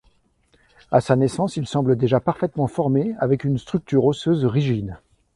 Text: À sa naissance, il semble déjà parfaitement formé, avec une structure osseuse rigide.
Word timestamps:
À 0.89 0.99
sa 0.99 1.15
naissance, 1.15 1.57
il 1.57 1.67
semble 1.67 1.95
déjà 1.95 2.19
parfaitement 2.19 2.65
formé, 2.65 3.13
avec 3.19 3.43
une 3.43 3.59
structure 3.59 4.03
osseuse 4.03 4.45
rigide. 4.47 4.97